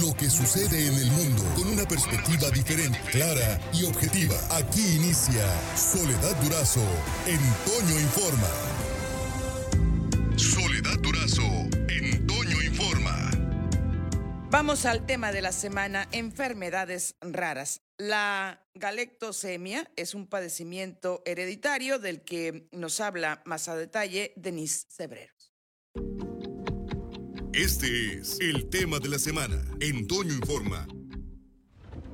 [0.00, 4.34] lo que sucede en el mundo con una perspectiva diferente, clara y objetiva.
[4.50, 5.44] Aquí inicia
[5.76, 6.84] Soledad Durazo
[7.26, 8.48] en Toño Informa.
[10.36, 11.42] Soledad Durazo
[11.88, 12.26] en
[12.64, 13.30] Informa.
[14.50, 17.82] Vamos al tema de la semana, enfermedades raras.
[17.98, 25.51] La galactosemia es un padecimiento hereditario del que nos habla más a detalle Denise Cebreros.
[27.54, 30.86] Este es el tema de la semana en Toño Informa.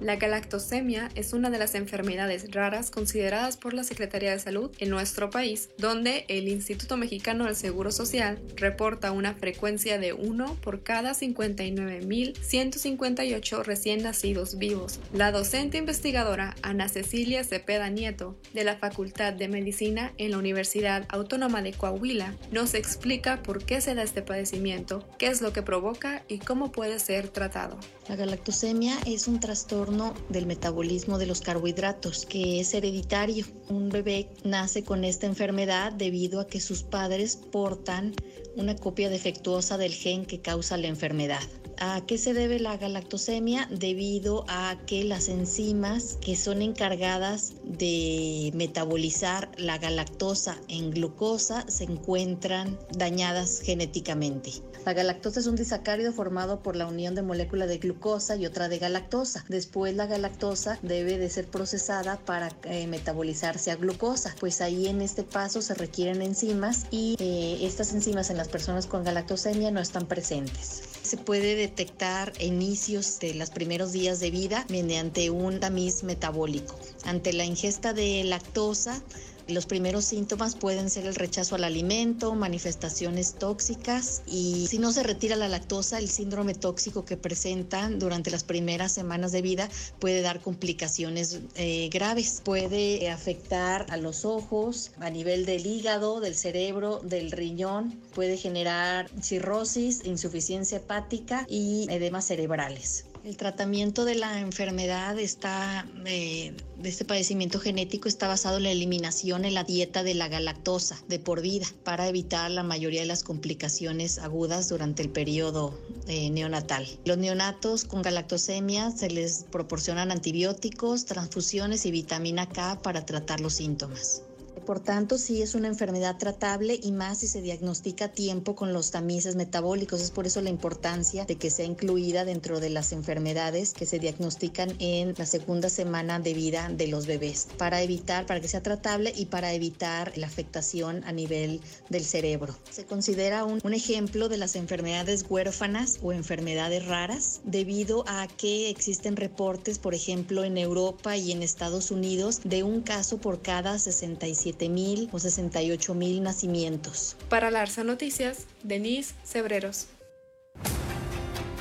[0.00, 4.90] La galactosemia es una de las enfermedades raras consideradas por la Secretaría de Salud en
[4.90, 10.84] nuestro país, donde el Instituto Mexicano del Seguro Social reporta una frecuencia de 1 por
[10.84, 15.00] cada 59.158 recién nacidos vivos.
[15.12, 21.06] La docente investigadora Ana Cecilia Cepeda Nieto, de la Facultad de Medicina en la Universidad
[21.08, 25.62] Autónoma de Coahuila, nos explica por qué se da este padecimiento, qué es lo que
[25.62, 27.80] provoca y cómo puede ser tratado.
[28.08, 29.87] La galactosemia es un trastorno
[30.28, 33.46] del metabolismo de los carbohidratos, que es hereditario.
[33.70, 38.14] Un bebé nace con esta enfermedad debido a que sus padres portan
[38.56, 41.42] una copia defectuosa del gen que causa la enfermedad.
[41.80, 43.68] ¿A qué se debe la galactosemia?
[43.70, 51.84] Debido a que las enzimas que son encargadas de metabolizar la galactosa en glucosa se
[51.84, 54.54] encuentran dañadas genéticamente.
[54.84, 58.68] La galactosa es un disacárido formado por la unión de molécula de glucosa y otra
[58.68, 59.44] de galactosa.
[59.48, 65.00] Después la galactosa debe de ser procesada para eh, metabolizarse a glucosa, pues ahí en
[65.00, 69.78] este paso se requieren enzimas y eh, estas enzimas en las personas con galactosemia no
[69.78, 70.97] están presentes.
[71.08, 76.78] Se puede detectar inicios de los primeros días de vida mediante un tamiz metabólico.
[77.02, 79.02] Ante la ingesta de lactosa,
[79.48, 85.02] los primeros síntomas pueden ser el rechazo al alimento, manifestaciones tóxicas y si no se
[85.02, 89.68] retira la lactosa, el síndrome tóxico que presentan durante las primeras semanas de vida
[89.98, 92.42] puede dar complicaciones eh, graves.
[92.44, 99.10] Puede afectar a los ojos, a nivel del hígado, del cerebro, del riñón, puede generar
[99.22, 103.04] cirrosis, insuficiencia hepática y edemas cerebrales.
[103.28, 108.70] El tratamiento de la enfermedad está, eh, de este padecimiento genético está basado en la
[108.70, 113.06] eliminación en la dieta de la galactosa de por vida para evitar la mayoría de
[113.06, 116.88] las complicaciones agudas durante el periodo eh, neonatal.
[117.04, 123.52] Los neonatos con galactosemia se les proporcionan antibióticos, transfusiones y vitamina K para tratar los
[123.52, 124.22] síntomas.
[124.68, 128.74] Por tanto, sí es una enfermedad tratable y más si se diagnostica a tiempo con
[128.74, 130.02] los tamices metabólicos.
[130.02, 133.98] Es por eso la importancia de que sea incluida dentro de las enfermedades que se
[133.98, 138.62] diagnostican en la segunda semana de vida de los bebés, para evitar, para que sea
[138.62, 142.54] tratable y para evitar la afectación a nivel del cerebro.
[142.70, 148.68] Se considera un, un ejemplo de las enfermedades huérfanas o enfermedades raras debido a que
[148.68, 153.78] existen reportes, por ejemplo, en Europa y en Estados Unidos de un caso por cada
[153.78, 157.16] 67 mil o 68 mil nacimientos.
[157.28, 159.86] Para Larsa Noticias, Denise Cebreros.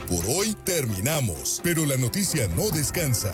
[0.08, 3.34] Por hoy terminamos, pero la noticia no descansa.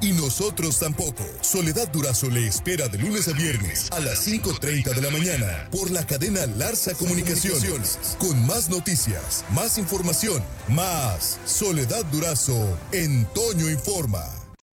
[0.00, 1.24] Y nosotros tampoco.
[1.40, 5.92] Soledad Durazo le espera de lunes a viernes a las 5.30 de la mañana por
[5.92, 8.16] la cadena Larsa Comunicaciones.
[8.18, 14.41] Con más noticias, más información, más Soledad Durazo en Toño Informa.